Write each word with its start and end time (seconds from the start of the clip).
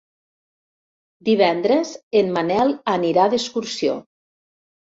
Divendres 1.29 1.93
en 2.23 2.33
Manel 2.39 2.75
anirà 2.97 3.29
d'excursió. 3.37 4.03